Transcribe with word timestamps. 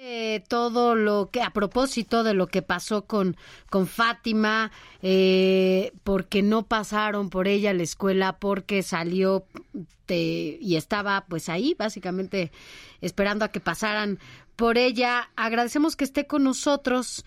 Eh, 0.00 0.44
todo 0.46 0.94
lo 0.94 1.28
que, 1.32 1.42
a 1.42 1.50
propósito 1.50 2.22
de 2.22 2.32
lo 2.32 2.46
que 2.46 2.62
pasó 2.62 3.06
con, 3.06 3.36
con 3.68 3.88
Fátima, 3.88 4.70
eh, 5.02 5.90
porque 6.04 6.40
no 6.40 6.62
pasaron 6.62 7.30
por 7.30 7.48
ella 7.48 7.70
a 7.70 7.74
la 7.74 7.82
escuela, 7.82 8.38
porque 8.38 8.84
salió 8.84 9.44
y 10.08 10.76
estaba 10.76 11.26
pues 11.28 11.48
ahí, 11.48 11.74
básicamente 11.76 12.52
esperando 13.00 13.44
a 13.44 13.48
que 13.48 13.58
pasaran 13.58 14.20
por 14.54 14.78
ella. 14.78 15.30
Agradecemos 15.34 15.96
que 15.96 16.04
esté 16.04 16.28
con 16.28 16.44
nosotros 16.44 17.24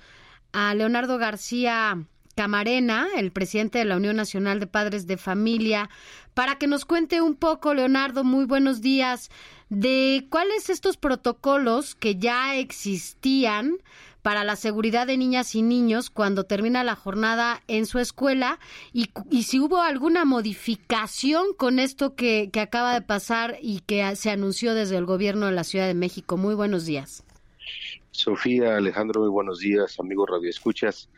a 0.54 0.74
Leonardo 0.74 1.18
García 1.18 2.06
Camarena, 2.34 3.08
el 3.18 3.32
presidente 3.32 3.80
de 3.80 3.86
la 3.86 3.98
Unión 3.98 4.16
Nacional 4.16 4.60
de 4.60 4.68
Padres 4.68 5.08
de 5.08 5.18
Familia, 5.18 5.90
para 6.34 6.58
que 6.58 6.68
nos 6.68 6.86
cuente 6.86 7.22
un 7.22 7.36
poco, 7.36 7.74
Leonardo, 7.74 8.24
muy 8.24 8.46
buenos 8.46 8.82
días, 8.82 9.30
de 9.70 10.28
cuáles 10.30 10.70
estos 10.70 10.98
protocolos 10.98 11.96
que 11.96 12.16
ya 12.18 12.56
existían 12.56 13.78
para 14.22 14.44
la 14.44 14.56
seguridad 14.56 15.08
de 15.08 15.18
niñas 15.18 15.56
y 15.56 15.62
niños 15.62 16.10
cuando 16.10 16.44
termina 16.44 16.84
la 16.84 16.96
jornada 16.96 17.62
en 17.68 17.86
su 17.86 18.00
escuela 18.00 18.60
y, 18.94 19.10
si 19.44 19.60
hubo 19.60 19.82
alguna 19.82 20.26
modificación 20.26 21.54
con 21.58 21.80
esto 21.80 22.16
que, 22.16 22.50
que 22.52 22.60
acaba 22.60 22.94
de 22.94 23.02
pasar 23.02 23.58
y 23.62 23.80
que 23.80 24.16
se 24.16 24.30
anunció 24.30 24.76
desde 24.76 24.98
el 24.98 25.06
gobierno 25.06 25.48
de 25.48 25.54
la 25.54 25.64
Ciudad 25.64 25.88
de 25.88 25.96
México. 25.96 26.38
Muy 26.38 26.54
buenos 26.54 26.86
días. 26.86 27.24
Sofía, 28.12 28.76
Alejandro, 28.76 29.22
muy 29.22 29.30
buenos 29.30 29.60
días, 29.60 30.00
amigos 30.00 30.30
Radio 30.30 30.50
Escuchas. 30.50 31.10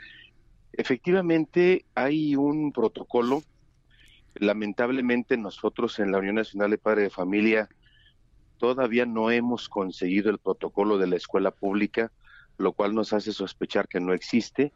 Efectivamente, 0.74 1.86
hay 1.94 2.36
un 2.36 2.72
protocolo. 2.72 3.44
Lamentablemente, 4.36 5.38
nosotros 5.38 6.00
en 6.00 6.12
la 6.12 6.18
Unión 6.18 6.36
Nacional 6.36 6.72
de 6.72 6.78
Padres 6.80 7.06
de 7.06 7.10
Familia 7.12 7.70
todavía 8.58 9.06
no 9.06 9.30
hemos 9.30 9.70
conseguido 9.70 10.32
el 10.32 10.40
protocolo 10.40 10.98
de 10.98 11.08
la 11.08 11.18
escuela 11.18 11.52
pública, 11.52 12.12
lo 12.58 12.74
cual 12.74 12.96
nos 12.96 13.14
hace 13.14 13.34
sospechar 13.34 13.88
que 13.88 14.00
no 14.00 14.14
existe. 14.14 14.72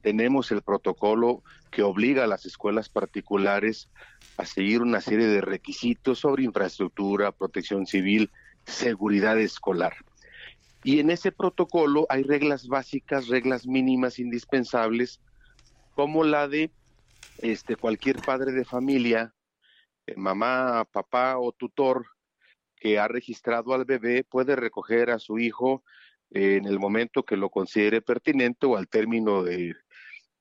Tenemos 0.00 0.50
el 0.52 0.62
protocolo 0.62 1.42
que 1.70 1.82
obliga 1.82 2.24
a 2.24 2.28
las 2.28 2.46
escuelas 2.46 2.88
particulares 2.88 3.90
a 4.38 4.46
seguir 4.46 4.80
una 4.80 5.00
serie 5.00 5.26
de 5.26 5.40
requisitos 5.40 6.20
sobre 6.20 6.44
infraestructura, 6.44 7.32
protección 7.32 7.86
civil, 7.86 8.30
seguridad 8.64 9.38
escolar. 9.38 9.96
Y 10.84 11.00
en 11.00 11.10
ese 11.10 11.32
protocolo 11.32 12.06
hay 12.08 12.22
reglas 12.22 12.68
básicas, 12.68 13.28
reglas 13.28 13.66
mínimas 13.66 14.18
indispensables, 14.18 15.20
como 15.96 16.24
la 16.24 16.46
de 16.46 16.70
este 17.38 17.74
cualquier 17.74 18.20
padre 18.20 18.52
de 18.52 18.66
familia, 18.66 19.34
eh, 20.06 20.14
mamá, 20.14 20.84
papá 20.92 21.38
o 21.38 21.52
tutor 21.52 22.04
que 22.76 22.98
ha 22.98 23.08
registrado 23.08 23.72
al 23.72 23.86
bebé 23.86 24.22
puede 24.22 24.56
recoger 24.56 25.10
a 25.10 25.18
su 25.18 25.38
hijo 25.38 25.82
en 26.30 26.66
el 26.66 26.78
momento 26.78 27.24
que 27.24 27.38
lo 27.38 27.48
considere 27.48 28.02
pertinente 28.02 28.66
o 28.66 28.76
al 28.76 28.88
término 28.88 29.42
de, 29.42 29.74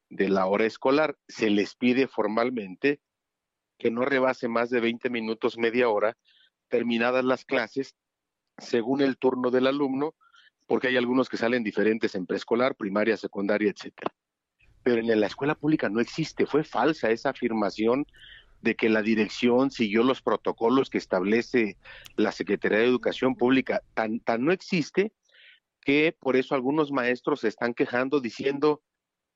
la 0.09 0.45
hora 0.45 0.65
escolar. 0.65 1.15
Se 1.25 1.49
les 1.49 1.73
pide 1.75 2.09
formalmente 2.09 2.99
que 3.77 3.91
no 3.91 4.03
rebase 4.03 4.49
más 4.49 4.69
de 4.69 4.81
20 4.81 5.09
minutos, 5.09 5.57
media 5.57 5.87
hora, 5.87 6.17
terminadas 6.67 7.23
las 7.23 7.45
clases, 7.45 7.95
según 8.57 8.99
el 8.99 9.17
turno 9.17 9.51
del 9.51 9.67
alumno, 9.67 10.15
porque 10.65 10.89
hay 10.89 10.97
algunos 10.97 11.29
que 11.29 11.37
salen 11.37 11.63
diferentes 11.63 12.13
en 12.15 12.25
preescolar, 12.25 12.75
primaria, 12.75 13.15
secundaria, 13.15 13.71
etcétera. 13.71 14.13
Pero 14.85 15.01
en 15.01 15.19
la 15.19 15.25
escuela 15.25 15.55
pública 15.55 15.89
no 15.89 15.99
existe, 15.99 16.45
fue 16.45 16.63
falsa 16.63 17.09
esa 17.09 17.31
afirmación 17.31 18.05
de 18.61 18.75
que 18.75 18.87
la 18.87 19.01
dirección 19.01 19.71
siguió 19.71 20.03
los 20.03 20.21
protocolos 20.21 20.91
que 20.91 20.99
establece 20.99 21.75
la 22.17 22.31
Secretaría 22.31 22.77
de 22.77 22.85
Educación 22.85 23.35
Pública. 23.35 23.81
Tan, 23.95 24.19
tan 24.19 24.45
no 24.45 24.51
existe 24.51 25.11
que 25.81 26.15
por 26.19 26.35
eso 26.35 26.53
algunos 26.53 26.91
maestros 26.91 27.39
se 27.39 27.47
están 27.47 27.73
quejando 27.73 28.21
diciendo, 28.21 28.83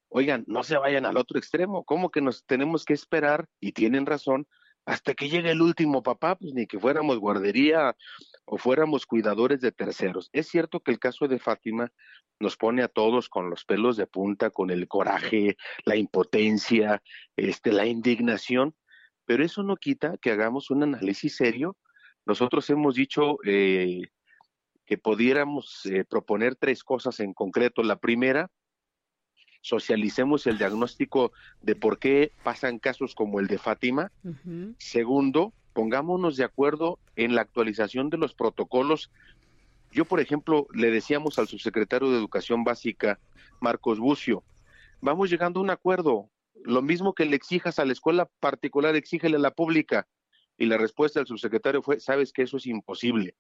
oigan, 0.08 0.44
no 0.46 0.62
se 0.62 0.78
vayan 0.78 1.08
al 1.08 1.18
otro 1.18 1.40
extremo, 1.40 1.84
¿cómo 1.84 2.12
que 2.12 2.22
nos 2.22 2.46
tenemos 2.46 2.86
que 2.86 2.94
esperar? 2.94 3.48
Y 3.60 3.72
tienen 3.72 4.06
razón, 4.06 4.48
hasta 4.86 5.16
que 5.16 5.30
llegue 5.30 5.50
el 5.50 5.64
último 5.64 6.04
papá, 6.04 6.36
pues 6.36 6.54
ni 6.54 6.68
que 6.68 6.80
fuéramos 6.80 7.18
guardería 7.18 7.96
o 8.52 8.58
fuéramos 8.58 9.06
cuidadores 9.06 9.62
de 9.62 9.72
terceros. 9.72 10.30
Es 10.34 10.48
cierto 10.48 10.80
que 10.80 10.92
el 10.92 10.98
caso 10.98 11.28
de 11.28 11.38
Fátima 11.38 11.92
nos 12.40 12.58
pone 12.58 12.82
a 12.82 12.88
todos 12.88 13.30
con 13.30 13.50
los 13.52 13.64
pelos 13.64 13.96
de 13.96 14.08
punta, 14.08 14.50
con 14.50 14.72
el 14.72 14.88
coraje, 14.88 15.56
la 15.86 15.96
impotencia, 15.96 17.04
este, 17.36 17.72
la 17.72 17.86
indignación, 17.86 18.74
pero 19.26 19.44
eso 19.44 19.62
no 19.62 19.76
quita 19.76 20.18
que 20.20 20.32
hagamos 20.32 20.72
un 20.72 20.82
análisis 20.82 21.36
serio. 21.36 21.78
Nosotros 22.26 22.68
hemos 22.72 22.96
dicho 22.96 23.38
eh, 23.46 24.02
que 24.88 24.98
pudiéramos 24.98 25.86
eh, 25.86 26.04
proponer 26.04 26.56
tres 26.56 26.84
cosas 26.84 27.20
en 27.20 27.34
concreto. 27.36 27.84
La 27.84 27.98
primera, 27.98 28.50
socialicemos 29.62 30.48
el 30.48 30.58
diagnóstico 30.58 31.34
de 31.62 31.76
por 31.76 32.00
qué 32.00 32.32
pasan 32.44 32.80
casos 32.80 33.14
como 33.14 33.40
el 33.40 33.46
de 33.46 33.60
Fátima. 33.60 34.12
Segundo, 34.80 35.54
pongámonos 35.74 36.38
de 36.38 36.44
acuerdo 36.44 37.00
en 37.16 37.36
la 37.36 37.42
actualización 37.42 38.10
de 38.10 38.18
los 38.18 38.34
protocolos. 38.34 39.12
Yo, 39.92 40.06
por 40.06 40.20
ejemplo, 40.20 40.68
le 40.74 40.92
decíamos 40.92 41.40
al 41.40 41.48
subsecretario 41.48 42.12
de 42.12 42.18
Educación 42.18 42.64
Básica, 42.64 43.20
Marcos 43.60 44.00
Bucio, 44.00 44.44
vamos 45.02 45.30
llegando 45.30 45.60
a 45.60 45.64
un 45.64 45.70
acuerdo. 45.70 46.30
Lo 46.64 46.82
mismo 46.82 47.14
que 47.14 47.26
le 47.26 47.36
exijas 47.36 47.80
a 47.80 47.86
la 47.86 47.94
escuela 47.94 48.30
particular, 48.40 48.96
exígele 48.96 49.38
a 49.38 49.40
la 49.40 49.52
pública. 49.52 50.08
Y 50.58 50.66
la 50.66 50.78
respuesta 50.78 51.20
del 51.20 51.28
subsecretario 51.28 51.82
fue, 51.82 52.00
sabes 52.00 52.34
que 52.34 52.44
eso 52.44 52.58
es 52.58 52.66
imposible. 52.66 53.36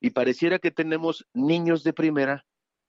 Y 0.00 0.10
pareciera 0.10 0.58
que 0.58 0.70
tenemos 0.70 1.26
niños 1.32 1.82
de 1.84 1.92
primera 1.92 2.44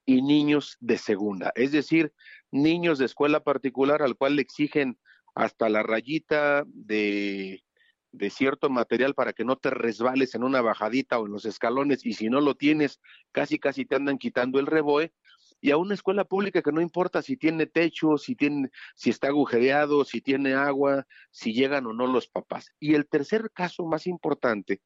y 0.05 0.21
niños 0.21 0.77
de 0.79 0.97
segunda, 0.97 1.51
es 1.55 1.71
decir, 1.71 2.11
niños 2.51 2.97
de 2.97 3.05
escuela 3.05 3.43
particular 3.43 4.01
al 4.01 4.15
cual 4.15 4.35
le 4.35 4.41
exigen 4.41 4.97
hasta 5.35 5.69
la 5.69 5.83
rayita 5.83 6.63
de, 6.67 7.63
de 8.11 8.29
cierto 8.29 8.69
material 8.69 9.13
para 9.13 9.33
que 9.33 9.45
no 9.45 9.57
te 9.57 9.69
resbales 9.69 10.35
en 10.35 10.43
una 10.43 10.61
bajadita 10.61 11.19
o 11.19 11.25
en 11.25 11.31
los 11.31 11.45
escalones 11.45 12.05
y 12.05 12.13
si 12.13 12.29
no 12.29 12.41
lo 12.41 12.55
tienes, 12.55 12.99
casi 13.31 13.57
casi 13.59 13.85
te 13.85 13.95
andan 13.95 14.17
quitando 14.17 14.59
el 14.59 14.67
reboe 14.67 15.13
y 15.61 15.71
a 15.71 15.77
una 15.77 15.93
escuela 15.93 16.25
pública 16.25 16.61
que 16.61 16.71
no 16.71 16.81
importa 16.81 17.21
si 17.21 17.37
tiene 17.37 17.67
techo, 17.67 18.17
si 18.17 18.35
tiene, 18.35 18.69
si 18.95 19.11
está 19.11 19.27
agujereado, 19.27 20.03
si 20.03 20.19
tiene 20.19 20.55
agua, 20.55 21.05
si 21.29 21.53
llegan 21.53 21.85
o 21.85 21.93
no 21.93 22.07
los 22.07 22.27
papás. 22.27 22.71
Y 22.79 22.95
el 22.95 23.07
tercer 23.07 23.51
caso 23.51 23.85
más 23.85 24.07
importante 24.07 24.81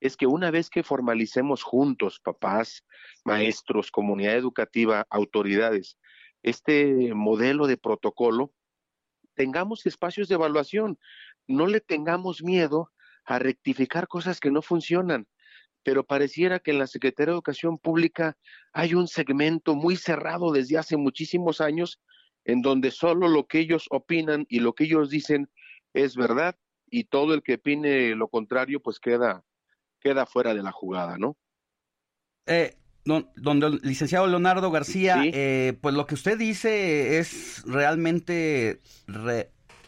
es 0.00 0.16
que 0.16 0.26
una 0.26 0.50
vez 0.50 0.70
que 0.70 0.82
formalicemos 0.82 1.62
juntos, 1.62 2.20
papás, 2.20 2.84
maestros, 3.24 3.90
comunidad 3.90 4.36
educativa, 4.36 5.06
autoridades, 5.08 5.98
este 6.42 7.14
modelo 7.14 7.66
de 7.66 7.76
protocolo, 7.76 8.52
tengamos 9.34 9.86
espacios 9.86 10.28
de 10.28 10.34
evaluación, 10.34 10.98
no 11.48 11.66
le 11.66 11.80
tengamos 11.80 12.42
miedo 12.42 12.92
a 13.24 13.38
rectificar 13.38 14.06
cosas 14.06 14.38
que 14.40 14.50
no 14.50 14.62
funcionan, 14.62 15.26
pero 15.82 16.04
pareciera 16.04 16.60
que 16.60 16.70
en 16.70 16.78
la 16.78 16.86
Secretaría 16.86 17.32
de 17.32 17.36
Educación 17.36 17.78
Pública 17.78 18.36
hay 18.72 18.94
un 18.94 19.08
segmento 19.08 19.74
muy 19.74 19.96
cerrado 19.96 20.52
desde 20.52 20.78
hace 20.78 20.96
muchísimos 20.96 21.60
años 21.60 22.00
en 22.44 22.62
donde 22.62 22.90
solo 22.90 23.28
lo 23.28 23.46
que 23.46 23.58
ellos 23.60 23.86
opinan 23.90 24.46
y 24.48 24.60
lo 24.60 24.74
que 24.74 24.84
ellos 24.84 25.10
dicen 25.10 25.50
es 25.92 26.16
verdad 26.16 26.56
y 26.90 27.04
todo 27.04 27.34
el 27.34 27.42
que 27.42 27.54
opine 27.54 28.14
lo 28.14 28.28
contrario 28.28 28.80
pues 28.80 28.98
queda 29.00 29.44
queda 30.00 30.26
fuera 30.26 30.54
de 30.54 30.62
la 30.62 30.72
jugada, 30.72 31.18
¿no? 31.18 31.36
Eh, 32.46 32.76
don, 33.04 33.28
licenciado 33.82 34.26
Leonardo 34.26 34.70
García, 34.70 35.22
eh, 35.24 35.76
pues 35.80 35.94
lo 35.94 36.06
que 36.06 36.14
usted 36.14 36.38
dice 36.38 37.18
es 37.18 37.62
realmente 37.66 38.80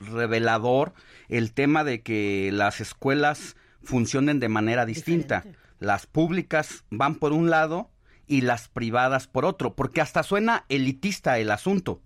revelador 0.00 0.92
el 1.30 1.52
tema 1.52 1.84
de 1.84 2.02
que 2.02 2.50
las 2.52 2.80
escuelas 2.80 3.56
funcionen 3.82 4.40
de 4.40 4.48
manera 4.48 4.84
distinta. 4.84 5.44
Las 5.78 6.06
públicas 6.06 6.84
van 6.90 7.14
por 7.14 7.32
un 7.32 7.48
lado 7.48 7.90
y 8.26 8.42
las 8.42 8.68
privadas 8.68 9.26
por 9.26 9.44
otro, 9.44 9.74
porque 9.74 10.00
hasta 10.00 10.22
suena 10.22 10.66
elitista 10.68 11.38
el 11.38 11.50
asunto. 11.50 12.02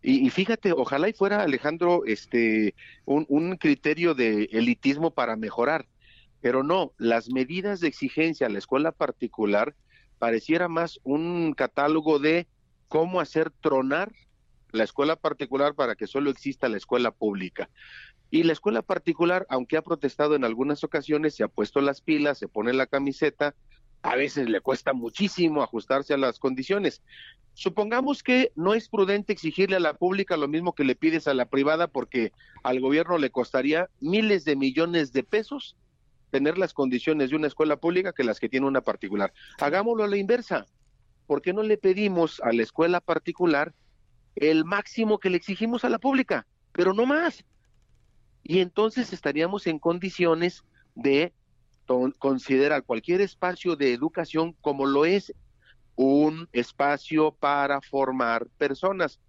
Y, 0.00 0.30
fíjate, 0.30 0.72
ojalá 0.72 1.08
y 1.08 1.12
fuera 1.12 1.42
Alejandro 1.42 2.04
este 2.06 2.74
un, 3.04 3.26
un 3.28 3.56
criterio 3.56 4.14
de 4.14 4.44
elitismo 4.52 5.10
para 5.10 5.34
mejorar 5.36 5.86
Pero 6.40 6.62
no, 6.62 6.92
las 6.98 7.30
medidas 7.30 7.80
de 7.80 7.88
exigencia 7.88 8.46
a 8.46 8.50
la 8.50 8.58
escuela 8.58 8.92
particular 8.92 9.74
pareciera 10.18 10.68
más 10.68 11.00
un 11.02 11.52
catálogo 11.52 12.18
de 12.20 12.46
cómo 12.86 13.20
hacer 13.20 13.50
tronar 13.50 14.12
la 14.72 14.84
escuela 14.84 15.16
particular 15.16 15.74
para 15.74 15.96
que 15.96 16.06
solo 16.06 16.30
exista 16.30 16.68
la 16.68 16.76
escuela 16.76 17.10
pública. 17.10 17.68
Y 18.30 18.42
la 18.42 18.52
escuela 18.52 18.82
particular, 18.82 19.46
aunque 19.48 19.76
ha 19.76 19.82
protestado 19.82 20.34
en 20.34 20.44
algunas 20.44 20.84
ocasiones, 20.84 21.34
se 21.34 21.44
ha 21.44 21.48
puesto 21.48 21.80
las 21.80 22.02
pilas, 22.02 22.38
se 22.38 22.48
pone 22.48 22.72
la 22.72 22.86
camiseta, 22.86 23.54
a 24.02 24.16
veces 24.16 24.48
le 24.48 24.60
cuesta 24.60 24.92
muchísimo 24.92 25.62
ajustarse 25.62 26.14
a 26.14 26.18
las 26.18 26.38
condiciones. 26.38 27.02
Supongamos 27.54 28.22
que 28.22 28.52
no 28.54 28.74
es 28.74 28.88
prudente 28.88 29.32
exigirle 29.32 29.76
a 29.76 29.80
la 29.80 29.94
pública 29.94 30.36
lo 30.36 30.46
mismo 30.46 30.74
que 30.74 30.84
le 30.84 30.94
pides 30.94 31.26
a 31.26 31.34
la 31.34 31.46
privada 31.46 31.88
porque 31.88 32.32
al 32.62 32.80
gobierno 32.80 33.18
le 33.18 33.30
costaría 33.30 33.88
miles 34.00 34.44
de 34.44 34.54
millones 34.54 35.12
de 35.12 35.24
pesos 35.24 35.76
tener 36.30 36.58
las 36.58 36.74
condiciones 36.74 37.30
de 37.30 37.36
una 37.36 37.46
escuela 37.46 37.76
pública 37.76 38.12
que 38.12 38.22
las 38.22 38.38
que 38.38 38.48
tiene 38.48 38.66
una 38.66 38.82
particular. 38.82 39.32
Hagámoslo 39.58 40.04
a 40.04 40.08
la 40.08 40.18
inversa. 40.18 40.66
¿Por 41.26 41.42
qué 41.42 41.52
no 41.52 41.62
le 41.62 41.76
pedimos 41.76 42.40
a 42.40 42.52
la 42.52 42.62
escuela 42.62 43.00
particular 43.00 43.74
el 44.36 44.64
máximo 44.64 45.18
que 45.18 45.30
le 45.30 45.36
exigimos 45.36 45.84
a 45.84 45.88
la 45.88 45.98
pública? 45.98 46.46
Pero 46.72 46.94
no 46.94 47.06
más. 47.06 47.44
Y 48.48 48.60
entonces 48.60 49.12
estaríamos 49.12 49.66
en 49.66 49.78
condiciones 49.78 50.64
de 50.94 51.34
considerar 52.18 52.82
cualquier 52.82 53.20
espacio 53.20 53.76
de 53.76 53.92
educación 53.92 54.56
como 54.62 54.86
lo 54.86 55.04
es 55.04 55.34
un 55.96 56.48
espacio 56.52 57.32
para 57.32 57.82
formar 57.82 58.46
personas. 58.56 59.20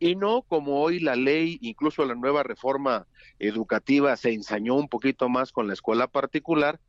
Y 0.00 0.16
no 0.16 0.42
como 0.42 0.80
hoy 0.80 0.98
la 0.98 1.14
ley, 1.14 1.56
incluso 1.62 2.04
la 2.04 2.16
nueva 2.16 2.42
reforma 2.42 3.06
educativa 3.38 4.16
se 4.16 4.32
ensañó 4.32 4.74
un 4.74 4.88
poquito 4.88 5.28
más 5.28 5.52
con 5.52 5.68
la 5.68 5.74
escuela 5.74 6.08
particular, 6.08 6.80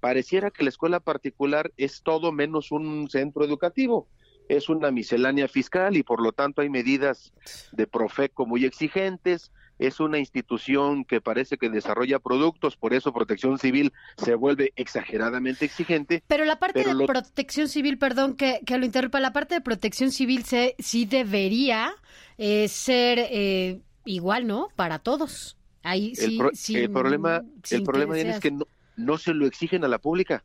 pareciera 0.00 0.50
que 0.50 0.62
la 0.62 0.70
escuela 0.70 1.00
particular 1.00 1.70
es 1.76 2.02
todo 2.02 2.32
menos 2.32 2.72
un 2.72 3.10
centro 3.10 3.44
educativo, 3.44 4.08
es 4.48 4.70
una 4.70 4.90
miscelánea 4.90 5.48
fiscal 5.48 5.98
y 5.98 6.02
por 6.02 6.22
lo 6.22 6.32
tanto 6.32 6.62
hay 6.62 6.70
medidas 6.70 7.34
de 7.72 7.86
Profeco 7.86 8.46
muy 8.46 8.64
exigentes, 8.64 9.52
es 9.78 10.00
una 10.00 10.18
institución 10.18 11.04
que 11.04 11.20
parece 11.20 11.58
que 11.58 11.68
desarrolla 11.68 12.18
productos, 12.18 12.76
por 12.76 12.94
eso 12.94 13.12
Protección 13.12 13.58
Civil 13.58 13.92
se 14.16 14.34
vuelve 14.34 14.72
exageradamente 14.76 15.64
exigente. 15.64 16.22
Pero 16.26 16.44
la 16.44 16.58
parte 16.58 16.82
de 16.82 17.06
Protección 17.06 17.68
Civil, 17.68 17.98
perdón 17.98 18.36
que, 18.36 18.60
que, 18.64 18.78
lo 18.78 18.84
interrumpa, 18.84 19.20
la 19.20 19.32
parte 19.32 19.54
de 19.54 19.60
Protección 19.60 20.10
Civil 20.10 20.44
se, 20.44 20.74
sí 20.78 21.04
debería 21.04 21.94
eh, 22.38 22.68
ser 22.68 23.18
eh, 23.18 23.80
igual, 24.04 24.46
¿no? 24.46 24.68
Para 24.76 24.98
todos. 24.98 25.56
Ahí 25.82 26.16
sí, 26.16 26.38
el, 26.76 26.90
problema, 26.90 27.44
el 27.70 27.82
problema 27.84 28.18
es 28.18 28.40
que 28.40 28.50
no, 28.50 28.66
no 28.96 29.18
se 29.18 29.34
lo 29.34 29.46
exigen 29.46 29.84
a 29.84 29.88
la 29.88 29.98
pública. 29.98 30.42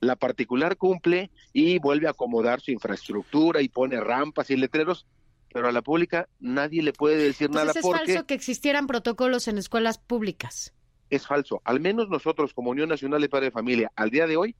La 0.00 0.14
particular 0.14 0.76
cumple 0.76 1.30
y 1.52 1.78
vuelve 1.78 2.06
a 2.06 2.10
acomodar 2.10 2.60
su 2.60 2.70
infraestructura 2.70 3.62
y 3.62 3.68
pone 3.68 3.98
rampas 3.98 4.50
y 4.50 4.56
letreros, 4.56 5.06
pero 5.52 5.68
a 5.68 5.72
la 5.72 5.82
pública 5.82 6.28
nadie 6.40 6.82
le 6.82 6.92
puede 6.92 7.16
decir 7.16 7.50
nada 7.50 7.72
es 7.74 7.80
falso 7.80 8.26
que 8.26 8.34
existieran 8.34 8.86
protocolos 8.86 9.48
en 9.48 9.58
escuelas 9.58 9.98
públicas. 9.98 10.72
Es 11.10 11.26
falso. 11.26 11.62
Al 11.64 11.80
menos 11.80 12.08
nosotros, 12.08 12.52
como 12.52 12.70
Unión 12.70 12.88
Nacional 12.88 13.22
de 13.22 13.28
Padres 13.28 13.48
de 13.48 13.52
Familia, 13.52 13.92
al 13.96 14.10
día 14.10 14.26
de 14.26 14.36
hoy, 14.36 14.56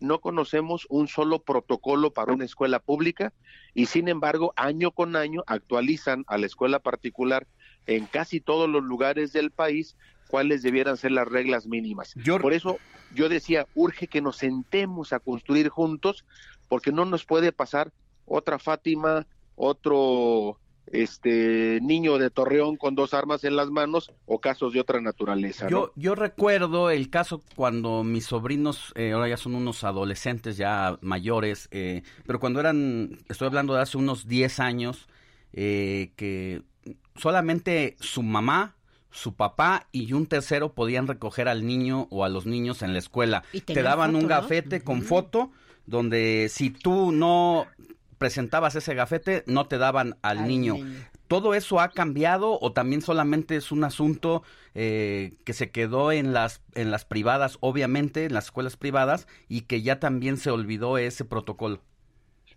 no 0.00 0.20
conocemos 0.20 0.86
un 0.90 1.06
solo 1.06 1.42
protocolo 1.42 2.12
para 2.12 2.32
una 2.32 2.44
escuela 2.44 2.80
pública 2.80 3.32
y 3.72 3.86
sin 3.86 4.08
embargo, 4.08 4.52
año 4.56 4.90
con 4.90 5.14
año 5.14 5.44
actualizan 5.46 6.24
a 6.26 6.38
la 6.38 6.46
escuela 6.46 6.80
particular 6.80 7.46
en 7.86 8.06
casi 8.06 8.40
todos 8.40 8.68
los 8.68 8.82
lugares 8.82 9.32
del 9.32 9.52
país 9.52 9.96
cuáles 10.28 10.62
debieran 10.62 10.96
ser 10.96 11.12
las 11.12 11.28
reglas 11.28 11.66
mínimas. 11.66 12.14
Por 12.40 12.52
eso 12.52 12.78
yo 13.14 13.28
decía, 13.28 13.66
urge 13.74 14.08
que 14.08 14.20
nos 14.20 14.38
sentemos 14.38 15.12
a 15.12 15.20
construir 15.20 15.68
juntos 15.68 16.24
porque 16.68 16.90
no 16.90 17.04
nos 17.04 17.24
puede 17.24 17.52
pasar 17.52 17.92
otra 18.24 18.58
Fátima, 18.58 19.26
otro 19.56 20.58
este 20.86 21.80
niño 21.80 22.18
de 22.18 22.30
Torreón 22.30 22.76
con 22.76 22.94
dos 22.94 23.14
armas 23.14 23.44
en 23.44 23.56
las 23.56 23.70
manos 23.70 24.12
o 24.26 24.40
casos 24.40 24.72
de 24.72 24.80
otra 24.80 25.00
naturaleza. 25.00 25.68
Yo, 25.68 25.92
yo 25.96 26.14
recuerdo 26.14 26.90
el 26.90 27.08
caso 27.08 27.42
cuando 27.56 28.04
mis 28.04 28.26
sobrinos, 28.26 28.92
eh, 28.94 29.12
ahora 29.12 29.28
ya 29.28 29.36
son 29.36 29.54
unos 29.54 29.84
adolescentes 29.84 30.56
ya 30.56 30.98
mayores, 31.00 31.68
eh, 31.70 32.02
pero 32.26 32.40
cuando 32.40 32.60
eran, 32.60 33.18
estoy 33.28 33.46
hablando 33.46 33.74
de 33.74 33.80
hace 33.80 33.96
unos 33.96 34.28
10 34.28 34.60
años, 34.60 35.08
eh, 35.54 36.12
que 36.16 36.62
solamente 37.16 37.96
su 38.00 38.22
mamá, 38.22 38.76
su 39.10 39.34
papá 39.34 39.88
y 39.92 40.12
un 40.12 40.26
tercero 40.26 40.72
podían 40.72 41.06
recoger 41.06 41.48
al 41.48 41.66
niño 41.66 42.06
o 42.10 42.24
a 42.24 42.28
los 42.28 42.46
niños 42.46 42.82
en 42.82 42.92
la 42.92 42.98
escuela. 42.98 43.44
Te 43.66 43.82
daban 43.82 44.14
un 44.14 44.26
gafete 44.26 44.82
con 44.82 45.02
foto 45.02 45.50
donde 45.86 46.48
si 46.50 46.70
tú 46.70 47.12
no 47.12 47.66
presentabas 48.22 48.76
ese 48.76 48.94
gafete, 48.94 49.42
no 49.46 49.66
te 49.66 49.78
daban 49.78 50.16
al, 50.22 50.46
niño. 50.46 50.76
¿Todo 51.26 51.54
eso 51.54 51.80
ha 51.80 51.90
cambiado 51.90 52.58
o 52.60 52.72
también 52.72 53.02
solamente 53.02 53.56
es 53.56 53.72
un 53.72 53.82
asunto 53.84 54.44
eh, 54.74 55.32
que 55.44 55.52
se 55.52 55.70
quedó 55.70 56.12
en 56.12 56.32
las, 56.32 56.62
en 56.74 56.90
las 56.90 57.04
privadas, 57.04 57.58
obviamente, 57.60 58.24
en 58.24 58.34
las 58.34 58.46
escuelas 58.46 58.76
privadas, 58.76 59.26
y 59.48 59.62
que 59.62 59.82
ya 59.82 59.98
también 59.98 60.36
se 60.36 60.50
olvidó 60.50 60.98
ese 60.98 61.24
protocolo? 61.24 61.80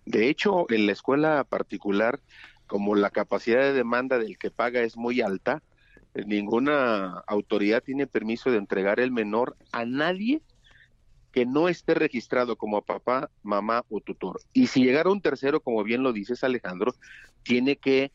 De 0.05 0.29
hecho, 0.29 0.67
en 0.69 0.85
la 0.85 0.91
escuela 0.91 1.43
particular, 1.43 2.19
como 2.67 2.95
la 2.95 3.09
capacidad 3.09 3.61
de 3.61 3.73
demanda 3.73 4.19
del 4.19 4.37
que 4.37 4.51
paga 4.51 4.81
es 4.81 4.97
muy 4.97 5.21
alta, 5.21 5.63
ninguna 6.13 7.23
autoridad 7.27 7.81
tiene 7.81 8.05
permiso 8.05 8.51
de 8.51 8.57
entregar 8.57 8.99
el 8.99 9.11
menor 9.11 9.57
a 9.71 9.85
nadie 9.85 10.41
que 11.35 11.45
no 11.45 11.67
esté 11.67 11.95
registrado 11.95 12.55
como 12.55 12.81
papá, 12.81 13.29
mamá 13.43 13.83
o 13.89 13.99
tutor. 13.99 14.39
Y 14.53 14.67
si 14.67 14.85
llegara 14.85 15.09
un 15.09 15.19
tercero, 15.19 15.59
como 15.59 15.83
bien 15.83 16.01
lo 16.01 16.13
dices 16.13 16.45
Alejandro, 16.45 16.95
tiene 17.43 17.75
que 17.75 18.13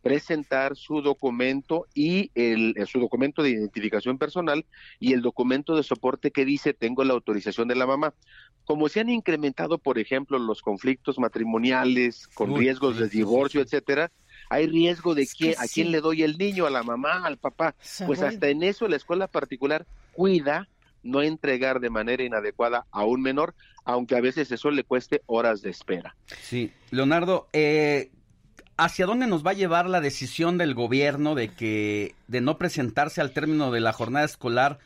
presentar 0.00 0.74
su 0.74 1.02
documento 1.02 1.86
y 1.92 2.30
el, 2.34 2.72
eh, 2.78 2.86
su 2.86 3.00
documento 3.00 3.42
de 3.42 3.50
identificación 3.50 4.16
personal 4.16 4.64
y 4.98 5.12
el 5.12 5.20
documento 5.20 5.76
de 5.76 5.82
soporte 5.82 6.30
que 6.30 6.46
dice 6.46 6.72
tengo 6.72 7.04
la 7.04 7.12
autorización 7.12 7.68
de 7.68 7.74
la 7.74 7.86
mamá. 7.86 8.14
Como 8.64 8.88
se 8.88 9.00
han 9.00 9.10
incrementado, 9.10 9.76
por 9.76 9.98
ejemplo, 9.98 10.38
los 10.38 10.62
conflictos 10.62 11.18
matrimoniales 11.18 12.28
con 12.28 12.56
riesgos 12.56 12.98
de 12.98 13.10
divorcio, 13.10 13.60
etcétera, 13.60 14.10
hay 14.48 14.68
riesgo 14.68 15.14
de 15.14 15.26
quién, 15.26 15.54
a 15.58 15.68
quién 15.68 15.92
le 15.92 16.00
doy 16.00 16.22
el 16.22 16.38
niño, 16.38 16.64
a 16.64 16.70
la 16.70 16.82
mamá, 16.82 17.26
al 17.26 17.36
papá. 17.36 17.74
Pues 18.06 18.22
hasta 18.22 18.48
en 18.48 18.62
eso 18.62 18.88
la 18.88 18.96
escuela 18.96 19.26
particular 19.26 19.84
cuida 20.14 20.66
no 21.04 21.22
entregar 21.22 21.80
de 21.80 21.90
manera 21.90 22.24
inadecuada 22.24 22.86
a 22.90 23.04
un 23.04 23.22
menor, 23.22 23.54
aunque 23.84 24.16
a 24.16 24.20
veces 24.20 24.50
eso 24.50 24.70
le 24.70 24.84
cueste 24.84 25.22
horas 25.26 25.62
de 25.62 25.70
espera. 25.70 26.16
Sí, 26.40 26.72
Leonardo, 26.90 27.48
eh, 27.52 28.10
¿hacia 28.76 29.06
dónde 29.06 29.26
nos 29.26 29.46
va 29.46 29.52
a 29.52 29.54
llevar 29.54 29.88
la 29.88 30.00
decisión 30.00 30.58
del 30.58 30.74
gobierno 30.74 31.34
de 31.34 31.48
que 31.48 32.14
de 32.26 32.40
no 32.40 32.58
presentarse 32.58 33.20
al 33.20 33.32
término 33.32 33.70
de 33.70 33.80
la 33.80 33.92
jornada 33.92 34.24
escolar 34.24 34.78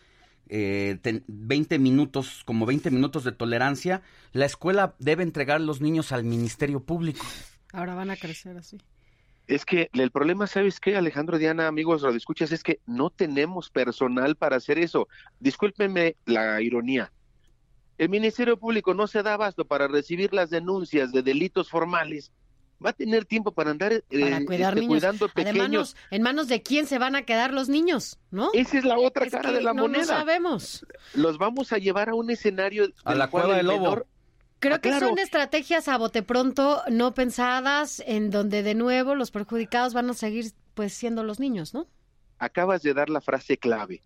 eh, 0.51 0.99
20 1.27 1.79
minutos, 1.79 2.43
como 2.45 2.67
20 2.67 2.91
minutos 2.91 3.25
de 3.25 3.33
tolerancia? 3.33 4.03
La 4.33 4.47
escuela 4.47 4.95
debe 4.99 5.23
entregar 5.23 5.61
los 5.61 5.81
niños 5.81 6.13
al 6.13 6.25
Ministerio 6.25 6.81
Público. 6.81 7.25
Ahora 7.73 7.95
van 7.95 8.11
a 8.11 8.17
crecer 8.17 8.57
así. 8.57 8.79
Es 9.49 9.65
que 9.65 9.89
el 9.95 10.11
problema, 10.11 10.47
¿sabes 10.47 10.79
qué, 10.79 10.95
Alejandro 10.95 11.39
Diana, 11.39 11.67
amigos 11.67 12.05
escuchas 12.15 12.53
Es 12.53 12.63
que 12.63 12.81
no 12.87 13.09
tenemos 13.09 13.71
personal 13.71 14.37
para 14.37 14.57
hacer 14.57 14.79
eso. 14.79 15.09
Discúlpenme 15.41 16.17
la 16.27 16.61
ironía. 16.61 17.11
El 17.97 18.11
Ministerio 18.11 18.59
Público 18.59 18.93
no 18.93 19.07
se 19.07 19.23
da 19.23 19.35
abasto 19.35 19.65
para 19.65 19.89
recibir 19.89 20.35
las 20.35 20.51
denuncias 20.51 21.13
de 21.13 21.23
delitos 21.23 21.71
formales. 21.71 22.31
Va 22.85 22.91
a 22.91 22.93
tener 22.93 23.25
tiempo 23.25 23.51
para 23.51 23.71
andar 23.71 23.93
eh, 23.93 24.05
este, 24.11 24.87
cuidando 24.87 25.29
pequeños. 25.31 25.97
¿En 26.11 26.23
manos 26.23 26.47
de 26.47 26.63
quién 26.63 26.87
se 26.87 26.99
van 26.99 27.17
a 27.17 27.23
quedar 27.23 27.53
los 27.53 27.71
niños? 27.71 28.19
¿No? 28.31 28.51
Esa 28.53 28.79
es 28.79 28.85
la 28.85 28.99
otra 28.99 29.29
cara 29.29 29.51
de 29.51 29.63
la 29.63 29.73
moneda. 29.73 30.03
No 30.03 30.07
sabemos. 30.07 30.87
Los 31.15 31.39
vamos 31.39 31.73
a 31.73 31.79
llevar 31.79 32.11
a 32.11 32.15
un 32.15 32.31
escenario 32.31 32.87
a 33.03 33.15
la 33.15 33.29
cueva 33.31 33.57
del 33.57 33.67
lobo. 33.67 34.05
Creo 34.61 34.77
ah, 34.77 34.81
que 34.81 34.99
son 34.99 35.19
estrategias 35.19 35.89
a 35.89 35.99
bote 35.99 36.23
pronto, 36.23 36.83
no 36.91 37.15
pensadas, 37.15 38.03
en 38.07 38.31
donde 38.31 38.63
de 38.63 38.75
nuevo 38.75 39.15
los 39.15 39.31
perjudicados 39.31 39.95
van 39.95 40.11
a 40.11 40.15
seguir 40.15 40.53
pues 40.75 40.93
siendo 40.93 41.23
los 41.23 41.39
niños, 41.39 41.75
¿no? 41.75 41.87
Acabas 42.39 42.83
de 42.83 42.95
dar 42.95 43.09
la 43.09 43.21
frase 43.21 43.57
clave. 43.57 44.03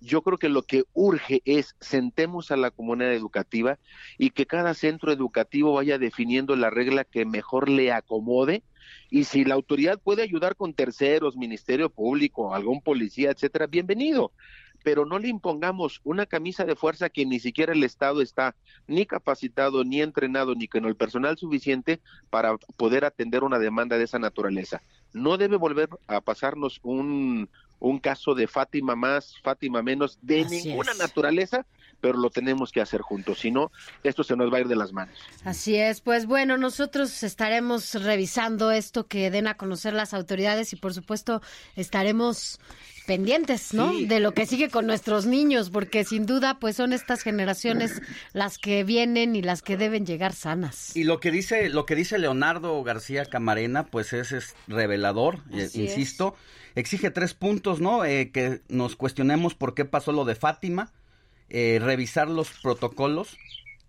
Yo 0.00 0.22
creo 0.22 0.38
que 0.38 0.48
lo 0.48 0.62
que 0.62 0.84
urge 0.94 1.42
es 1.44 1.76
sentemos 1.80 2.50
a 2.50 2.56
la 2.56 2.70
comunidad 2.70 3.12
educativa 3.12 3.78
y 4.18 4.30
que 4.30 4.46
cada 4.46 4.74
centro 4.74 5.12
educativo 5.12 5.74
vaya 5.74 5.98
definiendo 5.98 6.56
la 6.56 6.70
regla 6.70 7.04
que 7.04 7.24
mejor 7.24 7.68
le 7.68 7.92
acomode 7.92 8.64
y 9.10 9.24
si 9.24 9.44
la 9.44 9.54
autoridad 9.54 10.00
puede 10.00 10.22
ayudar 10.22 10.56
con 10.56 10.74
terceros, 10.74 11.36
ministerio 11.36 11.88
público, 11.88 12.54
algún 12.54 12.80
policía, 12.80 13.30
etcétera, 13.30 13.66
bienvenido 13.66 14.32
pero 14.82 15.04
no 15.04 15.18
le 15.18 15.28
impongamos 15.28 16.00
una 16.04 16.26
camisa 16.26 16.64
de 16.64 16.76
fuerza 16.76 17.10
que 17.10 17.26
ni 17.26 17.40
siquiera 17.40 17.72
el 17.72 17.84
Estado 17.84 18.22
está 18.22 18.54
ni 18.86 19.06
capacitado, 19.06 19.84
ni 19.84 20.02
entrenado, 20.02 20.54
ni 20.54 20.68
con 20.68 20.84
el 20.84 20.96
personal 20.96 21.38
suficiente 21.38 22.00
para 22.30 22.56
poder 22.76 23.04
atender 23.04 23.44
una 23.44 23.58
demanda 23.58 23.98
de 23.98 24.04
esa 24.04 24.18
naturaleza. 24.18 24.82
No 25.12 25.36
debe 25.36 25.56
volver 25.56 25.88
a 26.06 26.20
pasarnos 26.20 26.80
un, 26.82 27.48
un 27.82 27.98
caso 27.98 28.34
de 28.34 28.46
Fátima 28.46 28.94
más, 28.94 29.34
Fátima 29.42 29.82
menos, 29.82 30.18
de 30.22 30.44
ninguna 30.44 30.94
naturaleza, 30.94 31.66
pero 32.00 32.18
lo 32.18 32.30
tenemos 32.30 32.72
que 32.72 32.80
hacer 32.80 33.00
juntos, 33.00 33.40
si 33.40 33.50
no, 33.50 33.70
esto 34.02 34.24
se 34.24 34.36
nos 34.36 34.52
va 34.52 34.58
a 34.58 34.60
ir 34.60 34.68
de 34.68 34.76
las 34.76 34.92
manos. 34.92 35.16
Así 35.44 35.76
es, 35.76 36.00
pues 36.00 36.26
bueno, 36.26 36.56
nosotros 36.58 37.22
estaremos 37.22 37.94
revisando 37.94 38.70
esto 38.70 39.06
que 39.06 39.30
den 39.30 39.46
a 39.46 39.56
conocer 39.56 39.94
las 39.94 40.14
autoridades 40.14 40.72
y 40.72 40.76
por 40.76 40.94
supuesto 40.94 41.42
estaremos 41.76 42.60
pendientes, 43.06 43.74
¿no? 43.74 43.92
De 43.92 44.20
lo 44.20 44.32
que 44.32 44.46
sigue 44.46 44.68
con 44.68 44.86
nuestros 44.86 45.26
niños, 45.26 45.70
porque 45.70 46.04
sin 46.04 46.26
duda, 46.26 46.58
pues 46.58 46.76
son 46.76 46.92
estas 46.92 47.22
generaciones 47.22 48.00
las 48.32 48.58
que 48.58 48.84
vienen 48.84 49.36
y 49.36 49.42
las 49.42 49.62
que 49.62 49.76
deben 49.76 50.06
llegar 50.06 50.32
sanas. 50.32 50.96
Y 50.96 51.04
lo 51.04 51.20
que 51.20 51.30
dice, 51.30 51.68
lo 51.68 51.86
que 51.86 51.94
dice 51.94 52.18
Leonardo 52.18 52.82
García 52.82 53.24
Camarena, 53.24 53.86
pues 53.86 54.12
es, 54.12 54.54
revelador, 54.68 55.38
eh, 55.52 55.68
insisto. 55.74 56.34
Exige 56.74 57.10
tres 57.10 57.34
puntos, 57.34 57.80
¿no? 57.80 58.04
Eh, 58.04 58.30
que 58.30 58.60
nos 58.68 58.96
cuestionemos 58.96 59.54
por 59.54 59.74
qué 59.74 59.84
pasó 59.84 60.12
lo 60.12 60.24
de 60.24 60.34
Fátima, 60.34 60.92
eh, 61.50 61.78
revisar 61.82 62.28
los 62.28 62.50
protocolos 62.62 63.36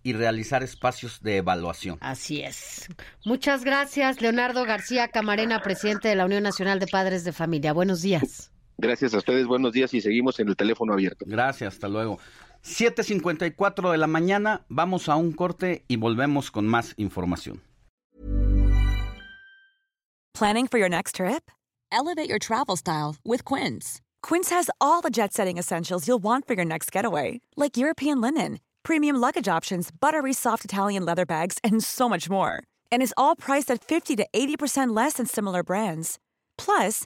y 0.03 0.13
realizar 0.13 0.63
espacios 0.63 1.21
de 1.23 1.37
evaluación. 1.37 1.97
Así 2.01 2.41
es. 2.41 2.89
Muchas 3.23 3.63
gracias, 3.63 4.21
Leonardo 4.21 4.65
García 4.65 5.07
Camarena, 5.07 5.61
presidente 5.61 6.09
de 6.09 6.15
la 6.15 6.25
Unión 6.25 6.43
Nacional 6.43 6.79
de 6.79 6.87
Padres 6.87 7.23
de 7.23 7.31
Familia. 7.31 7.71
Buenos 7.71 8.01
días. 8.01 8.51
Gracias 8.83 9.13
a 9.13 9.17
ustedes, 9.19 9.47
buenos 9.47 9.71
días 9.71 9.93
y 9.93 10.01
seguimos 10.01 10.41
en 10.41 10.49
el 10.49 10.57
teléfono 10.57 10.91
abierto. 10.91 11.23
Gracias, 11.25 11.75
hasta 11.75 11.87
luego. 11.87 12.19
7.54 12.65 13.91
de 13.93 13.97
la 13.97 14.07
mañana, 14.07 14.65
vamos 14.67 15.07
a 15.07 15.15
un 15.15 15.31
corte 15.31 15.85
y 15.87 15.95
volvemos 15.95 16.51
con 16.51 16.67
más 16.67 16.93
información. 16.97 17.61
Planning 20.33 20.67
for 20.67 20.79
your 20.79 20.89
next 20.89 21.15
trip? 21.15 21.49
Elevate 21.93 22.27
your 22.27 22.39
travel 22.39 22.75
style 22.75 23.15
with 23.23 23.45
Quince. 23.45 24.01
Quince 24.21 24.49
has 24.49 24.69
all 24.81 25.01
the 25.01 25.09
jet 25.09 25.31
setting 25.31 25.57
essentials 25.57 26.05
you'll 26.05 26.21
want 26.21 26.45
for 26.45 26.53
your 26.53 26.65
next 26.65 26.91
getaway, 26.91 27.39
like 27.55 27.77
European 27.77 28.19
linen, 28.19 28.59
premium 28.83 29.15
luggage 29.15 29.47
options, 29.47 29.91
buttery 29.91 30.33
soft 30.33 30.65
Italian 30.65 31.05
leather 31.05 31.25
bags, 31.25 31.57
and 31.63 31.81
so 31.81 32.09
much 32.09 32.29
more. 32.29 32.63
And 32.91 33.01
is 33.01 33.13
all 33.15 33.37
priced 33.37 33.71
at 33.71 33.81
50 33.81 34.17
to 34.17 34.27
80% 34.33 34.93
less 34.93 35.13
than 35.13 35.25
similar 35.25 35.63
brands. 35.63 36.19
Plus, 36.57 37.05